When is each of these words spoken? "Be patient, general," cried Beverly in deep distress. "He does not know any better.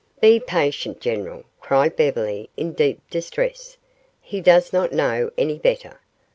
"Be 0.19 0.39
patient, 0.39 0.99
general," 0.99 1.43
cried 1.59 1.95
Beverly 1.95 2.49
in 2.57 2.73
deep 2.73 3.07
distress. 3.11 3.77
"He 4.19 4.41
does 4.41 4.73
not 4.73 4.91
know 4.91 5.29
any 5.37 5.59
better. 5.59 5.99